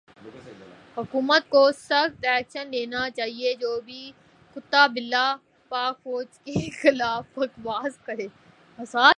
[0.97, 4.11] حکومت کو سخت ایکشن لینا چایئے جو بھی
[4.55, 5.25] کتا بلا
[5.71, 8.27] پاک فوج کے خلاف بکواس کرے